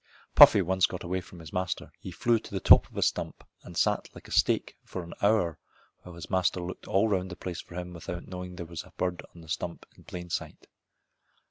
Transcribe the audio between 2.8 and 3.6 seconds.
of a stump